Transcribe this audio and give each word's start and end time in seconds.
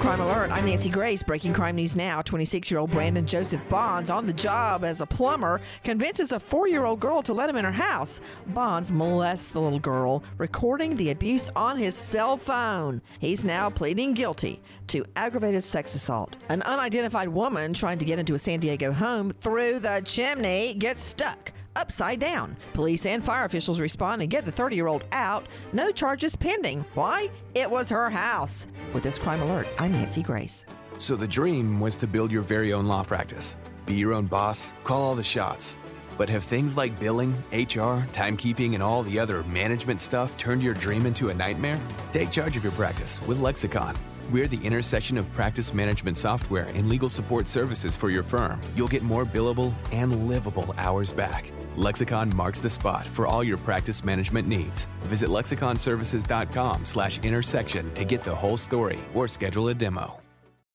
Crime 0.00 0.22
Alert. 0.22 0.50
I'm 0.50 0.64
Nancy 0.64 0.88
Grace. 0.88 1.22
Breaking 1.22 1.52
crime 1.52 1.76
news 1.76 1.94
now. 1.94 2.22
26 2.22 2.70
year 2.70 2.80
old 2.80 2.90
Brandon 2.90 3.26
Joseph 3.26 3.62
Bonds, 3.68 4.08
on 4.08 4.24
the 4.24 4.32
job 4.32 4.82
as 4.82 5.02
a 5.02 5.06
plumber, 5.06 5.60
convinces 5.84 6.32
a 6.32 6.40
four 6.40 6.66
year 6.66 6.86
old 6.86 7.00
girl 7.00 7.20
to 7.20 7.34
let 7.34 7.50
him 7.50 7.56
in 7.56 7.66
her 7.66 7.70
house. 7.70 8.18
Bonds 8.46 8.90
molests 8.90 9.50
the 9.50 9.60
little 9.60 9.78
girl, 9.78 10.24
recording 10.38 10.96
the 10.96 11.10
abuse 11.10 11.50
on 11.54 11.76
his 11.76 11.94
cell 11.94 12.38
phone. 12.38 13.02
He's 13.18 13.44
now 13.44 13.68
pleading 13.68 14.14
guilty 14.14 14.62
to 14.86 15.04
aggravated 15.16 15.64
sex 15.64 15.94
assault. 15.94 16.34
An 16.48 16.62
unidentified 16.62 17.28
woman 17.28 17.74
trying 17.74 17.98
to 17.98 18.06
get 18.06 18.18
into 18.18 18.32
a 18.32 18.38
San 18.38 18.58
Diego 18.58 18.92
home 18.92 19.32
through 19.42 19.80
the 19.80 20.00
chimney 20.06 20.72
gets 20.72 21.02
stuck 21.02 21.52
upside 21.76 22.20
down. 22.20 22.56
Police 22.72 23.06
and 23.06 23.22
fire 23.22 23.44
officials 23.44 23.80
respond 23.80 24.22
and 24.22 24.30
get 24.30 24.44
the 24.44 24.52
30 24.52 24.76
year 24.76 24.86
old 24.86 25.04
out. 25.12 25.46
No 25.72 25.90
charges 25.90 26.36
pending. 26.36 26.84
Why? 26.94 27.30
It 27.54 27.70
was 27.70 27.90
her 27.90 28.10
house. 28.10 28.66
With 28.92 29.02
this 29.02 29.18
crime 29.18 29.42
alert, 29.42 29.68
I'm 29.78 29.92
Nancy 29.92 30.22
Grace. 30.22 30.64
So 30.98 31.16
the 31.16 31.26
dream 31.26 31.80
was 31.80 31.96
to 31.96 32.06
build 32.06 32.30
your 32.30 32.42
very 32.42 32.72
own 32.72 32.86
law 32.86 33.02
practice, 33.02 33.56
be 33.86 33.94
your 33.94 34.12
own 34.12 34.26
boss, 34.26 34.72
call 34.84 35.00
all 35.00 35.14
the 35.14 35.22
shots. 35.22 35.76
But 36.18 36.28
have 36.28 36.44
things 36.44 36.76
like 36.76 37.00
billing, 37.00 37.32
HR, 37.50 38.04
timekeeping, 38.12 38.74
and 38.74 38.82
all 38.82 39.02
the 39.02 39.18
other 39.18 39.42
management 39.44 40.02
stuff 40.02 40.36
turned 40.36 40.62
your 40.62 40.74
dream 40.74 41.06
into 41.06 41.30
a 41.30 41.34
nightmare? 41.34 41.80
Take 42.12 42.30
charge 42.30 42.58
of 42.58 42.62
your 42.62 42.72
practice 42.72 43.22
with 43.26 43.40
Lexicon. 43.40 43.96
We're 44.30 44.46
the 44.46 44.60
intersection 44.64 45.18
of 45.18 45.32
practice 45.32 45.74
management 45.74 46.16
software 46.16 46.66
and 46.66 46.88
legal 46.88 47.08
support 47.08 47.48
services 47.48 47.96
for 47.96 48.10
your 48.10 48.22
firm. 48.22 48.62
You'll 48.76 48.86
get 48.86 49.02
more 49.02 49.24
billable 49.26 49.74
and 49.92 50.28
livable 50.28 50.72
hours 50.78 51.10
back. 51.10 51.50
Lexicon 51.76 52.34
marks 52.36 52.60
the 52.60 52.70
spot 52.70 53.08
for 53.08 53.26
all 53.26 53.42
your 53.42 53.56
practice 53.56 54.04
management 54.04 54.46
needs. 54.46 54.86
Visit 55.00 55.30
lexiconservices.com 55.30 56.84
slash 56.84 57.18
intersection 57.18 57.92
to 57.94 58.04
get 58.04 58.22
the 58.22 58.34
whole 58.34 58.56
story 58.56 59.00
or 59.14 59.26
schedule 59.26 59.68
a 59.68 59.74
demo. 59.74 60.20